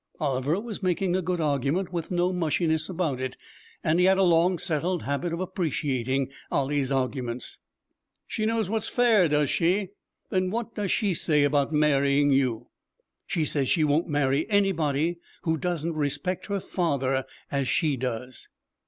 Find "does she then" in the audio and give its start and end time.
9.29-10.49